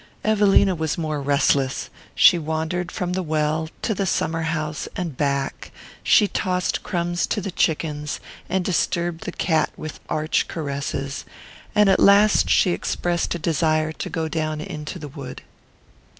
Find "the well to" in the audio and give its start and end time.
3.13-3.93